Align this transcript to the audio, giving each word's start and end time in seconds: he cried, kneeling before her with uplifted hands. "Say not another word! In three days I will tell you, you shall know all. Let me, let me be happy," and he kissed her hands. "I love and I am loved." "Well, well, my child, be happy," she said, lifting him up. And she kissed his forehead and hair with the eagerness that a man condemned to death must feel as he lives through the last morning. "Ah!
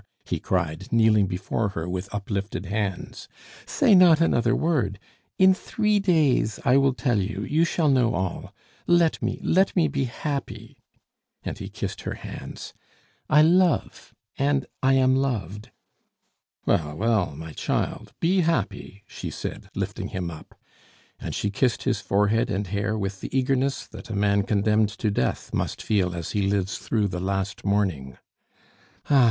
he 0.25 0.39
cried, 0.39 0.91
kneeling 0.91 1.27
before 1.27 1.69
her 1.69 1.87
with 1.87 2.11
uplifted 2.11 2.65
hands. 2.65 3.27
"Say 3.67 3.93
not 3.93 4.19
another 4.19 4.55
word! 4.55 4.97
In 5.37 5.53
three 5.53 5.99
days 5.99 6.59
I 6.65 6.75
will 6.77 6.95
tell 6.95 7.19
you, 7.19 7.43
you 7.47 7.63
shall 7.65 7.87
know 7.87 8.15
all. 8.15 8.51
Let 8.87 9.21
me, 9.21 9.39
let 9.43 9.75
me 9.75 9.87
be 9.87 10.05
happy," 10.05 10.79
and 11.43 11.55
he 11.59 11.69
kissed 11.69 12.01
her 12.01 12.15
hands. 12.15 12.73
"I 13.29 13.43
love 13.43 14.11
and 14.39 14.65
I 14.81 14.95
am 14.95 15.15
loved." 15.15 15.69
"Well, 16.65 16.95
well, 16.97 17.35
my 17.35 17.53
child, 17.53 18.11
be 18.19 18.39
happy," 18.41 19.03
she 19.05 19.29
said, 19.29 19.69
lifting 19.75 20.07
him 20.07 20.31
up. 20.31 20.55
And 21.19 21.35
she 21.35 21.51
kissed 21.51 21.83
his 21.83 22.01
forehead 22.01 22.49
and 22.49 22.65
hair 22.65 22.97
with 22.97 23.21
the 23.21 23.29
eagerness 23.37 23.85
that 23.85 24.09
a 24.09 24.15
man 24.15 24.41
condemned 24.45 24.89
to 24.97 25.11
death 25.11 25.53
must 25.53 25.79
feel 25.79 26.15
as 26.15 26.31
he 26.31 26.41
lives 26.47 26.79
through 26.79 27.09
the 27.09 27.21
last 27.21 27.63
morning. 27.63 28.17
"Ah! 29.07 29.19